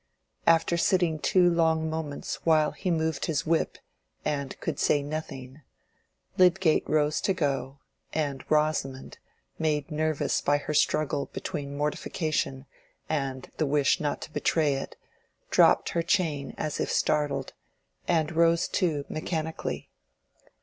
[0.47, 3.77] After sitting two long moments while he moved his whip
[4.25, 5.61] and could say nothing,
[6.39, 7.77] Lydgate rose to go,
[8.11, 9.19] and Rosamond,
[9.59, 12.65] made nervous by her struggle between mortification
[13.09, 14.95] and the wish not to betray it,
[15.51, 17.53] dropped her chain as if startled,
[18.07, 19.91] and rose too, mechanically.